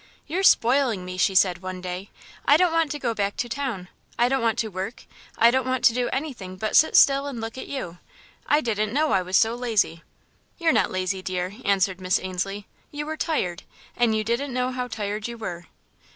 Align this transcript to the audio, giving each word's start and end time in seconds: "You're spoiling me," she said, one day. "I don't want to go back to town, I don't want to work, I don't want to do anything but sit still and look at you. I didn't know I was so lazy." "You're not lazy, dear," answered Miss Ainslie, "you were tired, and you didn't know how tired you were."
"You're 0.25 0.41
spoiling 0.41 1.05
me," 1.05 1.15
she 1.19 1.35
said, 1.35 1.59
one 1.61 1.79
day. 1.79 2.09
"I 2.43 2.57
don't 2.57 2.71
want 2.73 2.89
to 2.89 2.97
go 2.97 3.13
back 3.13 3.37
to 3.37 3.47
town, 3.47 3.87
I 4.17 4.29
don't 4.29 4.41
want 4.41 4.57
to 4.57 4.67
work, 4.69 5.05
I 5.37 5.51
don't 5.51 5.67
want 5.67 5.83
to 5.83 5.93
do 5.93 6.09
anything 6.09 6.55
but 6.55 6.75
sit 6.75 6.95
still 6.95 7.27
and 7.27 7.39
look 7.39 7.55
at 7.55 7.67
you. 7.67 7.99
I 8.47 8.61
didn't 8.61 8.93
know 8.93 9.11
I 9.11 9.21
was 9.21 9.37
so 9.37 9.53
lazy." 9.53 10.01
"You're 10.57 10.71
not 10.73 10.89
lazy, 10.89 11.21
dear," 11.21 11.53
answered 11.63 12.01
Miss 12.01 12.19
Ainslie, 12.19 12.65
"you 12.89 13.05
were 13.05 13.15
tired, 13.15 13.61
and 13.95 14.15
you 14.15 14.23
didn't 14.23 14.55
know 14.55 14.71
how 14.71 14.87
tired 14.87 15.27
you 15.27 15.37
were." 15.37 15.67